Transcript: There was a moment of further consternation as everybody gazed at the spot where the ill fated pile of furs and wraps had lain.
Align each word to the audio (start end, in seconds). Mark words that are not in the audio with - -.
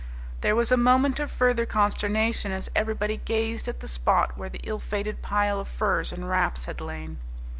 There 0.39 0.55
was 0.55 0.71
a 0.71 0.77
moment 0.77 1.19
of 1.19 1.29
further 1.29 1.67
consternation 1.67 2.51
as 2.51 2.71
everybody 2.75 3.17
gazed 3.17 3.67
at 3.67 3.81
the 3.81 3.87
spot 3.87 4.35
where 4.35 4.49
the 4.49 4.59
ill 4.63 4.79
fated 4.79 5.21
pile 5.21 5.59
of 5.59 5.67
furs 5.67 6.11
and 6.11 6.27
wraps 6.27 6.65
had 6.65 6.81
lain. 6.81 7.19